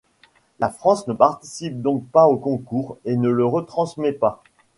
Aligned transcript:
La 0.57 0.71
France 0.71 1.07
ne 1.07 1.13
participe 1.13 1.79
donc 1.79 2.07
pas 2.07 2.25
au 2.25 2.35
Concours 2.35 2.97
et 3.05 3.15
ne 3.17 3.29
le 3.29 3.45
retransmet 3.45 4.13
pas. 4.13 4.41